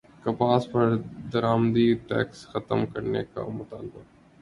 [0.23, 0.87] کپاس پر
[1.33, 4.01] درامدی ٹیکس ختم کرنے کا مطالبہ